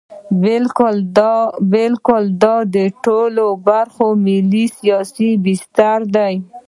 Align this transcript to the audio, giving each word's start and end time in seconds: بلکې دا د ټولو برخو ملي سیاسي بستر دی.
بلکې 1.73 2.17
دا 2.41 2.55
د 2.75 2.77
ټولو 3.05 3.45
برخو 3.67 4.05
ملي 4.25 4.65
سیاسي 4.77 5.29
بستر 5.43 5.99
دی. 6.15 6.35